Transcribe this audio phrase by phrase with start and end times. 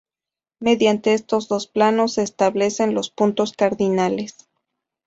[0.59, 4.49] Mediante estos dos planos se establecen los puntos cardinales.